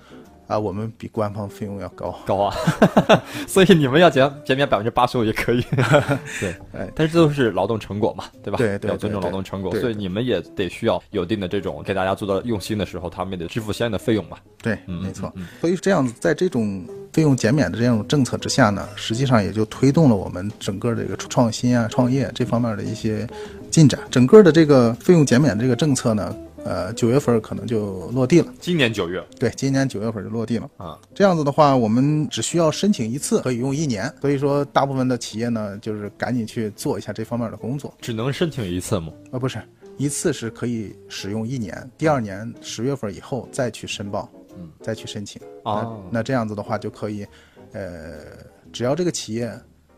[0.46, 2.18] 啊，我们比官方费用要高。
[2.24, 2.56] 高啊，
[3.46, 5.60] 所以你们要减减免百分之八十五也可以。
[6.40, 8.56] 对，哎但是这都是劳动成果嘛，对吧？
[8.56, 14.38] 对对要尊重劳动成果，所以你们也得需要有一定的这种给大家做到用心的时候，他们也得支付相应的费用嘛。
[14.62, 15.30] 对，嗯没错。
[15.60, 23.26] 所以这样子，在这种费用减免的这种政策之下呢，实际上也就推动了我们整个这个创新啊、创业这方面的一些
[23.70, 23.98] 进展。
[24.10, 28.52] 整个的这个费用减免这个政策呢，呃，九月份可能就落地了。
[28.60, 30.68] 今年九月对，今年九月份就落地了。
[30.76, 34.12] 啊，这样子的话，我们只需要申请一次，可以用一年。
[34.20, 37.94] 所以说，大部分的企业呢，就是赶紧去做一下这方面的工作。
[38.00, 39.12] 只能申请一次吗？
[39.30, 39.58] 啊，不是，
[39.96, 45.40] 一次是可以使用一年，第二年十月份以后再去申报，嗯，再去申请。
[45.64, 47.26] 哦那那这样子的话就可以，
[47.72, 48.24] 呃，
[48.72, 49.52] 只要这个企业，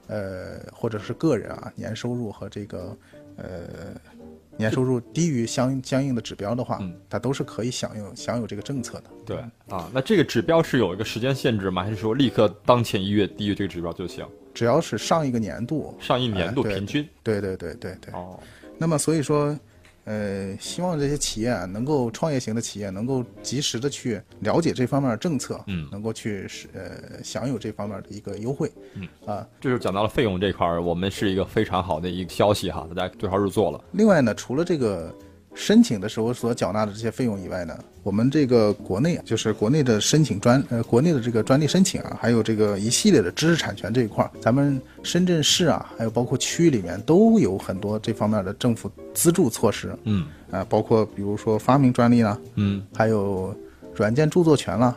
[0.07, 2.97] 呃，或者是个人啊，年收入和这个
[3.37, 3.47] 呃
[4.57, 9.05] 年收入低于相相应的指标的话，嗯它都是可以享有享有这个政策的。
[9.25, 9.37] 对
[9.69, 11.85] 啊，那这个指标是有一个时间限制吗？
[11.85, 14.27] 还是说立刻当前一月低于这个指标就行？
[14.55, 17.09] 只要是上一个年度，上一年度平均？
[17.23, 18.13] 对对对对对。
[18.13, 18.41] 哦，
[18.77, 19.57] 那么所以说，
[20.09, 25.87] 呃，希望这些企业啊，能够创业型的企业能够及时的去了解这方面的政策，嗯。
[25.93, 29.07] 能够去是呃享有这方面的一个优惠，嗯。
[29.27, 33.85] 啊，这就讲到了费用这块儿，我们是一个非常好的一个消息哈，大家对号入座了。
[33.93, 35.15] 另外呢，除了这个
[35.59, 49.93] 申请的时候所缴纳的这些费用以外呢，我们这个国内啊就是国内的申请专呃国内的这个专利申请啊，还有这个一系列的知识产权这一块儿，咱们深圳市啊，还有包括区域里面都有很多这方面的政府资助措施。
[50.05, 50.27] 嗯。
[50.51, 52.81] 啊、包括比如说发明专利啦、嗯。
[52.95, 53.55] 还有
[53.97, 54.97] 软件著作权啦，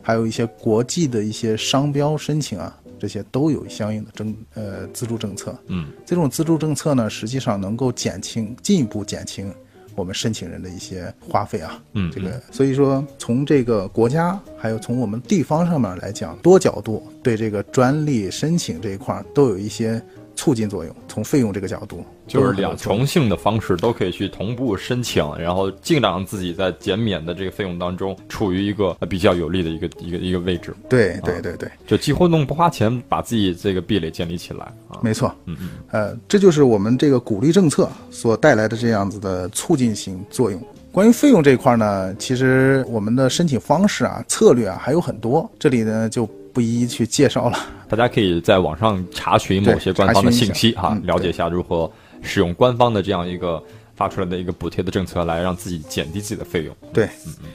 [0.00, 5.52] 还有一些国际的一些商标申请啊，这些都有相应的政呃资助政策。
[5.66, 5.88] 嗯。
[6.06, 9.52] 这种资助政策呢，实际上能够减轻进一步减轻
[9.96, 11.82] 我们申请人的一些花费啊。
[11.94, 20.00] 嗯，这个所以说从这个国家还有从我们地方上面来讲，多角度对这个专利申请这一块儿都有一些
[20.36, 20.94] 促进作用。
[21.08, 34.98] 从费用这个角度，就是两重性的方式都可以去同步申请，然后尽量让自己在减免的这个费用当中处于一个呃比较有利的一个一个一个位置，对对对对，就几乎弄不花钱把自己这个壁垒建立起来啊。
[35.02, 35.34] 没错。
[35.44, 40.60] 嗯嗯，呃，这就是我们这个鼓励政策所带来的这样子的促进性作用。
[40.90, 47.58] 关于费用这一块呢，其实我们的申请方式啊、策略啊还有很多，这里呢就不一一去介绍了。
[47.86, 51.90] 大家可以在网上查询某些官方的信息哈，了解一下如何
[52.26, 53.62] 使用官方的这样一个
[53.94, 56.76] 发出来的一个补贴的政策来让自己减低自己的费用。
[56.92, 57.48] 对，嗯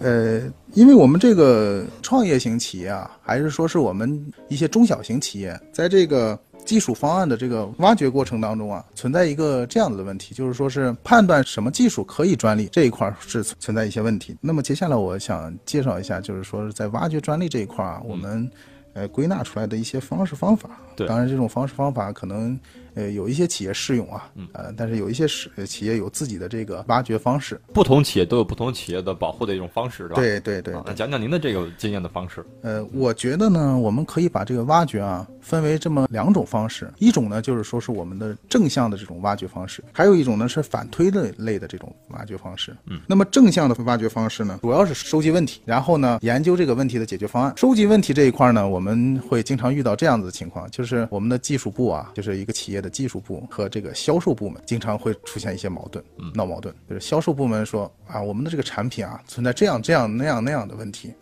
[0.00, 14.36] 呃，因为我们这个创业型企业啊，还是说是我们一些中小型企业，在这个技术方案的这个挖掘过程当中啊，存在一个这样子的问题，就是说是判断什么技术可以专利这一块儿是存在一些问题。
[14.40, 18.48] 那么接下来我想介绍一下，就是说是在挖掘专利这一块儿啊，我们
[18.92, 20.70] 呃归纳出来的一些方式方法。
[20.94, 22.58] 对当然这种方式方法可能
[22.98, 27.60] 呃有一些企业适用啊，呃，但是有一些是呃企业有自己的这个挖掘方式。
[27.72, 30.16] 不同企业都有不同企业的保护的一种方式，是吧？
[30.16, 32.44] 对对对讲讲您的这个经验的方式。
[32.62, 42.76] 呃，我觉得呢，我们可以把这个挖掘啊分为这么两种方式，一种呢就是说是我们的正向的这种挖掘方式，还有一种呢是反推类类的这种挖掘方式。
[42.86, 47.54] 嗯，那么正向的挖掘方式呢，主要是收集问题，然后呢研究这个问题的解决方案。
[47.56, 56.74] 收集问题这一块呢，我们会经常遇到这样子的情况，就是我们的技术部啊，就是一个企业的技术部和这个销售部门经常会出现一些矛盾，闹矛盾。
[56.88, 61.12] 就是销售部门说啊，我们的这个产品啊存在这样这样那样那样的问题，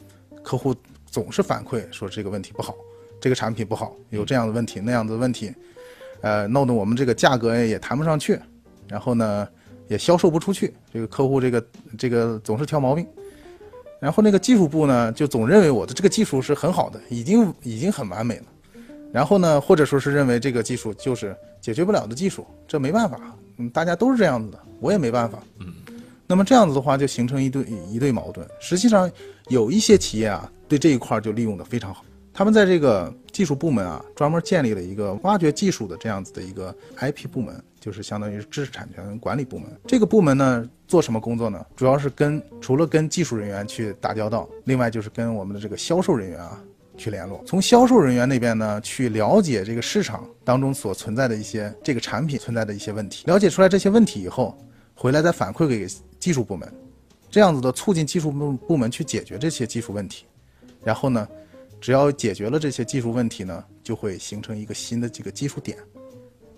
[0.43, 0.75] 客户
[1.07, 2.75] 总是反馈说这个问题不好，
[3.21, 5.53] 这个产品不好，有这样的问题那样的问题，
[6.21, 8.39] 呃，弄得我们这个价格也谈不上去，
[8.89, 9.49] 然后呢
[9.89, 11.67] 也销售不出去，这个客户这个
[11.99, 13.07] 这个总是挑毛病。
[13.99, 18.45] 然后那个技术部呢，就总认为我的这个技术是很好的，已经已经很完美了。
[19.13, 23.19] 然后呢，或者说是认为这个技术就是解决不了的技术，这没办法，
[23.59, 25.39] 嗯，大家都是这样子的，我也没办法。
[25.61, 25.73] 嗯，
[26.27, 28.47] 那么这样子的话，就形成一对一对矛盾。
[28.61, 29.11] 实际上，
[29.49, 32.05] 有一些企业啊，对这一块儿就利用的非常好。
[32.35, 39.67] 他们在这个技术部门啊，专门建立了一个挖掘技术的这样子的一个 IP 部门，就是相当于知识产权管理部门。
[39.87, 41.65] 这个部门呢，做什么工作呢？
[41.75, 46.61] 主要是跟除了跟技术人员去打交道，另外就是跟我们的这个销售人员啊
[46.97, 47.43] 去联络。
[47.47, 54.57] 从销售人员那边呢，去了解这个市场当中所存在的一些这个产品存在的一些问题，了解出来这些问题以后，
[54.95, 55.87] 回来再反馈给
[56.19, 56.73] 技术部门，
[57.31, 60.25] 这样子的促进技术部部门去解决这些技术问题。
[60.83, 61.29] 然后呢，
[61.81, 65.77] 只要解决了这些技术问题呢，就会形成一个新的这个技术点，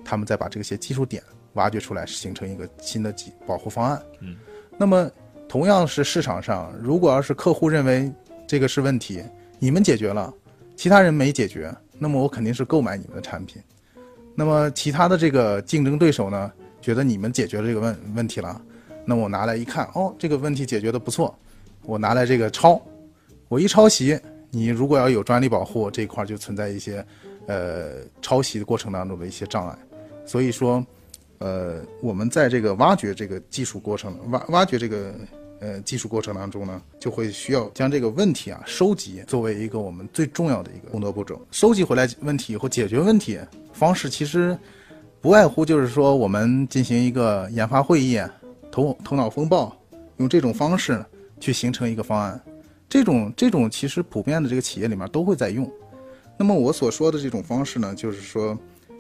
[0.05, 1.23] 他们再把这些技术点
[1.55, 4.03] 挖掘出来，形成一个新的技保护方案。
[4.21, 4.37] 嗯，
[4.77, 5.11] 那么
[5.49, 8.13] 同样是市场上，如果要是客户认为
[8.47, 9.23] 这个是问题，
[9.59, 10.33] 你们解决了，
[10.77, 13.61] 其他人没解决，那么我肯定是购买你们的产品。
[14.35, 18.61] 那么其他的这个竞争对手呢，觉得你们解决了这个问问题了，
[19.05, 21.37] 那我拿来一看，哦，这个问题解决的不错，
[21.83, 22.81] 我拿来这个抄，
[23.49, 24.17] 我一抄袭，
[24.51, 27.05] 你如果要有专利保护这一块就存在一些，
[27.47, 29.77] 呃，抄袭的过程当中的一些障碍，
[30.25, 30.87] 所以说，
[31.39, 35.13] 呃，我们在这个挖掘这个技术过程，挖挖掘这个
[35.61, 41.41] 呃技术过程当中呢，就会需要将这个问题啊收集作为一个我们最重要的一个工作步骤。
[41.51, 43.39] 收集回来问题以后，解决问题
[43.73, 44.57] 方式其实
[45.21, 48.21] 不外乎就是说，我们进行一个研发会议，
[48.71, 49.77] 头头脑风暴，
[50.19, 51.05] 用这种方式
[51.41, 52.41] 去形成一个方案。
[52.89, 55.71] 这种这种其实普遍的这个企业里面都会在用。
[56.39, 58.57] 那么我所说的这种方式呢，就是说，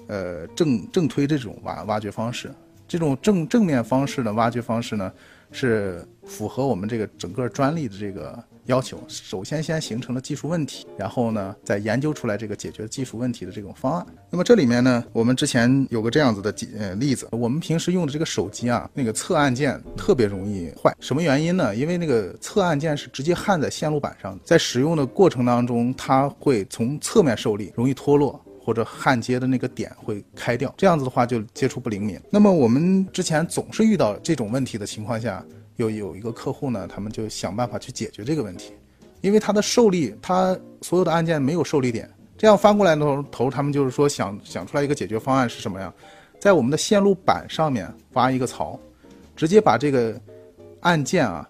[0.08, 2.52] 呃，正正推这种挖挖掘方式，
[2.86, 5.12] 这种正正面方式的挖掘方式呢，
[5.50, 8.38] 是符合我们这个整个专利的这个。
[8.68, 14.06] 要求首先先形成了技术问题，然后呢再研究出来这个解决技术问题的这种方案。
[14.28, 21.74] 那么这里面呢，我们之前有个这样子的呃例子，我们平时用的这个手机啊，那个侧按键特别容易坏，什么原因呢？
[21.74, 28.38] 因为那个侧按键是直接焊在线路板上的，在使用的过程当中，它会从侧面受力，容易脱落，
[28.68, 32.20] 或者焊接的那个点会开掉，这样子的话就接触不灵敏。
[32.28, 35.42] 那么我们之前总是遇到这种问题的情况下。
[35.76, 38.72] 有有一个客户呢，他们就想办法去解决这个问题，
[39.20, 45.94] 因为它的受力，它所有的按键没有受力点，这样翻过来的头，他们就是说想想出来一个解决方案是什么呀？
[46.40, 48.76] 在我们的线路板上面挖一个槽，
[49.36, 50.20] 直接把这个
[50.80, 51.48] 按键啊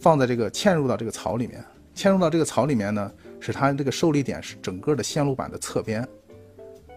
[0.00, 1.62] 放在这个嵌入到这个槽里面，
[1.94, 6.06] 嵌入到这个槽里面呢，使它这个受力点是整个的线路板的侧边，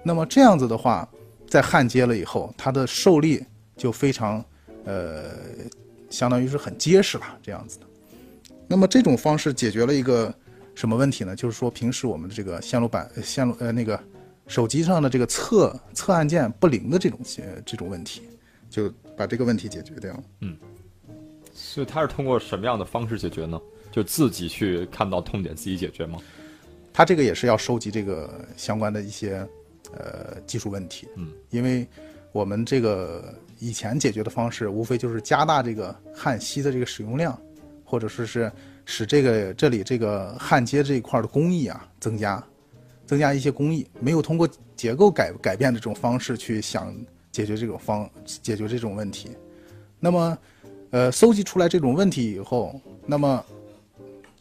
[0.04, 1.08] 那么这样子的话，
[1.48, 3.44] 在焊接了以后，它的受力
[3.76, 4.44] 就非常
[4.86, 5.26] 呃。
[6.12, 7.86] 相当于是很结实了，这样子的。
[8.68, 10.36] 那么这种方式解决了一个
[10.76, 11.34] 什么问题呢？
[11.34, 13.98] 就是说平时我们的这个线路板、线路呃那个
[14.46, 18.24] 手机上的这个侧侧按键不灵的这种呃这种问题，
[18.70, 20.24] 就把这个问题解决掉了。
[20.42, 20.58] 嗯，
[21.54, 23.58] 所以它是通过什么样的方式解决呢？
[23.92, 26.18] 就自己去看到痛点自己解决吗？
[26.94, 29.48] 它这个也是要收集这个相关的一些
[29.98, 31.08] 呃技术问题。
[31.18, 31.88] 嗯，因为
[32.32, 33.34] 我们这个。
[33.64, 37.39] 以前解决的方式无非就是加大这个焊锡的这个使用量，
[37.86, 38.52] 或者说是
[38.86, 42.44] 使这个这里这个焊接这一块的工艺啊增加，
[43.06, 46.92] 增加一些工艺，没有通过结构改改变的这种方式去想
[47.32, 49.30] 解决这种方解决这种问题。
[50.00, 50.38] 那么，
[50.89, 53.46] 呃，搜集出来这种问题以后，那么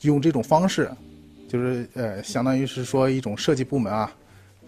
[0.03, 0.91] 用这种方式，
[1.49, 4.13] 就是呃，相当于是说一种设计部门啊，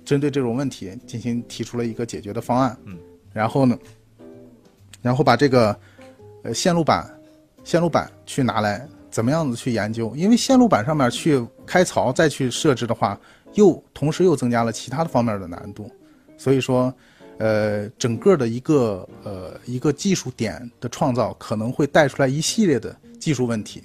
[0.04, 2.76] 针对这种问题进行提出了一个解决的方案。
[2.84, 2.98] 嗯，
[3.32, 3.78] 然后呢？
[5.00, 5.76] 然后把这个，
[6.44, 7.12] 呃，线路板，
[7.64, 10.14] 线路板去拿来怎么样子去研究？
[10.14, 13.18] 因为线路板上面去开槽再去设置的话，
[13.54, 15.90] 又同时又增加了其他的方面的难度。
[16.38, 16.94] 所以说，
[17.38, 23.82] 呃，整个的一个呃一个技术点的创造可能会带出来一系列的技术问题。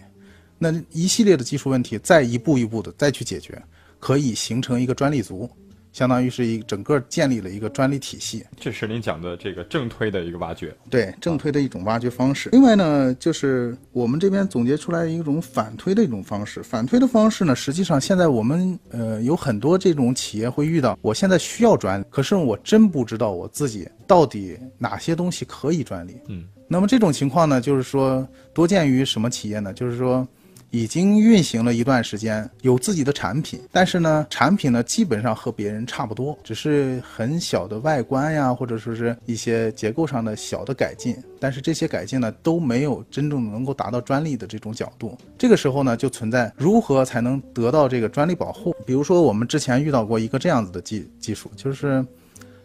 [0.57, 3.61] 那一系列的技术问题再一步一步的再去解决，
[3.99, 5.49] 可以形成一个专利族。
[5.93, 12.51] 相当于是一整个建立了一个专利体系，这是您讲的这个正推的一个挖掘，对正推的一种挖掘方式。
[12.51, 16.61] 另外呢，就是我们这边总结出来一种反推的一种方式。
[16.61, 26.15] 反推的方式呢，实际上现在我们呃有很多这种企业会遇到，我现在需要专利，可是我真不知道我自己到底哪些东西可以专利。
[26.27, 29.73] 嗯，那么这种情况呢，就是说多见于什么企业呢？
[29.73, 30.27] 就是说。
[30.69, 45.17] 已经运行了一段时间，有自己的产品，但是呢，产品呢基本上和别人差不多，只是很小的外观呀，或者说是一些结构上的小的改进，但是这些改进呢都没有真正能够达到专利的这种角度。
[45.37, 48.75] 这个时候呢，就存在如何才能得到这个专利保护？
[48.85, 52.05] 比如说，我们之前遇到过一个这样子的技技术，就是，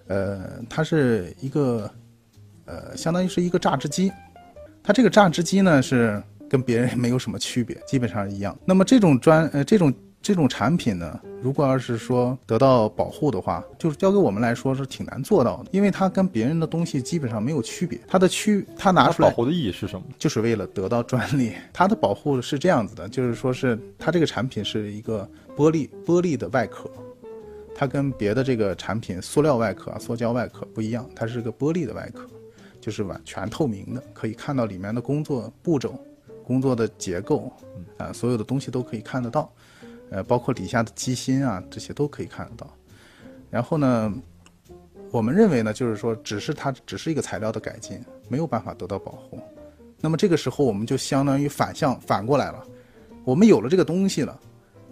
[0.09, 1.89] 呃，它是一个，
[2.65, 4.11] 呃，相当于是一个榨汁机，
[4.83, 6.21] 它这个榨汁机呢是。
[6.53, 8.55] 跟别人没有什么区别，基本上一样。
[8.67, 9.91] 那么这种专呃这种
[10.21, 17.99] 这种产品呢，如果要是说得到保护的话，就是交给我们来说是挺难做到的，因为它跟别人的东西基本上没有区别。
[18.07, 20.05] 它的区它拿出来保护的意义是什么？
[20.19, 21.55] 就是为了得到专利。
[21.73, 25.27] 它的保护是这样子的，就是说是它这个产品是一个
[25.57, 26.91] 玻璃玻璃的外壳，
[27.75, 32.29] 它跟别的这个产品塑料外壳啊、塑胶外壳不一样，它是个玻璃的外壳，
[32.79, 35.99] 就是完全透明的，可以看到里面的工作步骤。
[36.53, 37.51] 工作的结构，
[37.97, 39.51] 啊，所有的东西都可以看得到，
[40.11, 42.71] 呃，包括底下的机芯啊，这些都可以看得到。
[43.49, 44.13] 然后呢，
[45.11, 47.99] 我们认为呢，就是说，只是它只是一个材料的改进，
[48.29, 49.41] 没有办法得到保护。
[49.99, 52.63] 那么这个时候，我们就相当于反向反过来了，
[53.25, 54.39] 我们有了这个东西了，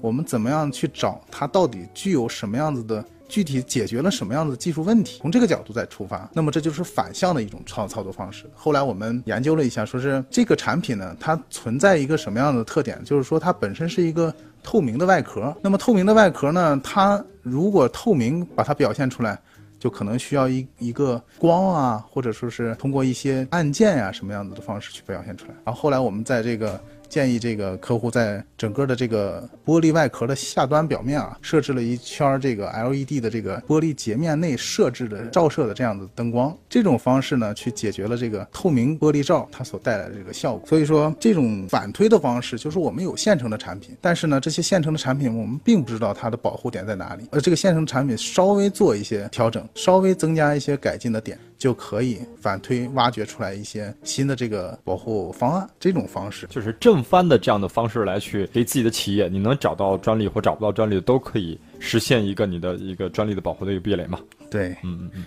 [0.01, 3.05] 我们怎么样去找它到底具有什么样子的？
[3.31, 5.21] 具体解决了什么样的技术问题？
[5.23, 8.45] 从这个角度再出发，那么这就是反向的一种操操作方式。
[8.55, 13.01] 后来我们研究了一下，说是这个产品呢，它存在一个什么样的特点？
[13.05, 15.57] 就是说它本身是一个透明的外壳。
[15.63, 19.39] 那么透明的外壳呢，它如果透明把它表现出来，
[19.79, 25.55] 就可能需要一一个光啊，或者说是通过一些按键呀什么样子的方式去表现出来。
[25.65, 26.79] 然后后来我们在这个。
[27.11, 36.57] 建议这个客户在整个的这个玻璃外壳的下端表面啊，设置了一圈这个 LED 的这个玻璃截面内设置的照射的这样的灯光。
[36.69, 40.67] 这种方式呢，去解决了这个透明玻璃罩它所带来的这个效果。
[40.69, 47.25] 所以说，这种反推的方式，就是我们有现成的产品，但是呢，这些现成的产品我们并不知道它的保护点在哪里。
[47.33, 51.37] 而这个现成产品稍微做一些调整，稍微增加一些改进的点。
[51.59, 55.69] 就可以反推挖掘出来一些新的这个保护方案。
[55.79, 64.19] 这种方式就是正翻的这样的方式来去给自己的企业，你能找到专利或找不到专利都可以实现一个你的一个专利的保护的一个壁垒嘛？
[64.51, 65.25] 对，嗯嗯嗯。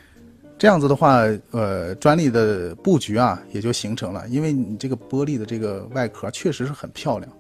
[0.58, 1.22] 这样子的话，
[1.52, 7.32] 呃，专利的布局啊也就形成了，因为你这个玻璃的这个外壳确实是很漂亮，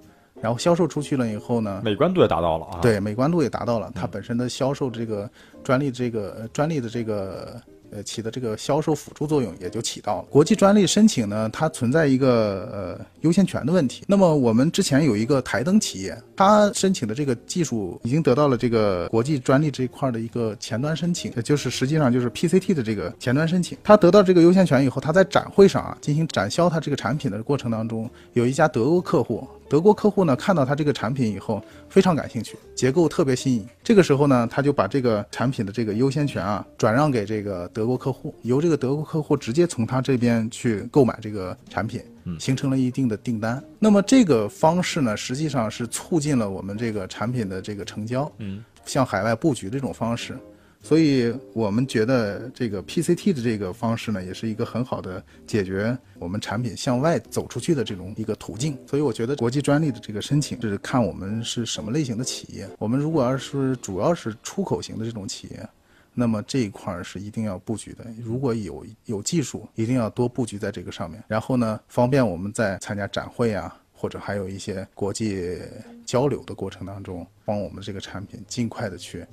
[0.41, 2.79] 然后销售出去了以后呢，美观度也达到了啊。
[2.81, 5.29] 对，美观度也达到了，它本身的销售这个
[5.63, 7.61] 专利这个专利的这个。
[7.93, 10.25] 呃，起的这个销售辅助作用也就起到了。
[10.29, 14.03] 国际专利申请呢，它存在一个呃优先权的问题。
[14.07, 23.77] 那么我们之前有一个台灯企业，它申请的这个技术已经得到了这个国际专利这一块的一个前端申请，就是实际上就是 PCT 的这个前端申请。
[23.83, 29.47] 它得到这个优先权以后，它在展会上啊进行展销它这个产品的过程当中，有一家德国客户。
[29.73, 31.59] 德国客户呢看到他这个产品以后
[31.89, 33.67] 非常感兴趣，结构特别新颖。
[33.83, 41.99] 这个时候呢，他就把这个产品的这个优先权啊转让给这个德国客户，由这个德国客户直接从他这边去购买这个产品，
[42.39, 43.63] 形成了一定的订单。
[43.79, 50.37] 那么这个方式呢，实际上是促进了我们这个产品的这个成交，嗯，向海外布局这种方式。
[50.85, 58.77] 所以我们觉得这个 PCT 的这个方式呢，也是一个很好的解决我们产品向外走出去的这种一个途径。
[58.85, 62.67] 所以我觉得国际专利的这个申请是看我们是什么类型的企业。
[62.77, 65.65] 我们如果要是主要是出口型的这种企业，
[66.13, 68.05] 那么这一块是一定要布局的。
[68.21, 71.23] 如果有有技术，一定要多布局在这个上面。
[71.29, 75.57] 然后呢，方便我们在参加展会啊，或者还有一些国际
[76.05, 79.25] 交流的过程当中，帮我们这个产品尽快的去。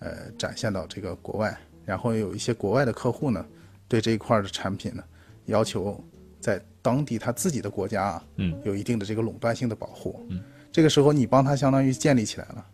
[0.00, 3.44] 呃，展现到这个国外，然后有一些国外的客户呢，
[3.86, 5.02] 对这一块的产品呢，
[5.46, 6.02] 要求
[6.40, 12.66] 在当地他自己的国家啊，嗯，有一定的这个垄断性的保护，嗯，这个时候你帮他相当于建立起来了，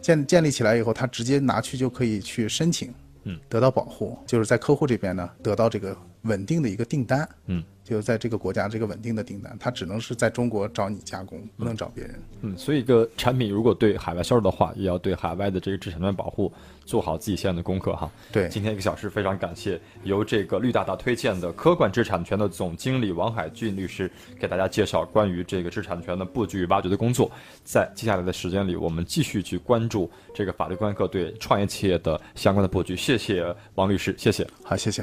[0.00, 2.92] 建建立起来以后，他直接拿去就可以去申请，
[3.24, 7.62] 嗯，得到保护，就是在客户这边呢，得到这个稳定的一个订单，嗯。
[7.84, 12.14] 就在这个国家这个稳定的订单，它只能是在中国找你加工，不能找别人。
[12.42, 16.52] 嗯，所以一个产品如果对海外销售的话，也要对海外的这个知识产权保护
[16.84, 18.10] 做好自己现在的功课哈。
[18.30, 27.30] 对，今天一个小时非常感谢由这个绿大大推荐的科冠知识产权的总经理王海俊律师给大家介绍关于这个知识产权的布局与挖掘的工作。
[27.64, 32.96] 在接下来的时间里，我们继续去关注这个法律观课对创业企业的相关的布局。
[32.96, 34.46] 谢谢王律师，谢谢。
[34.62, 35.00] 好，谢谢。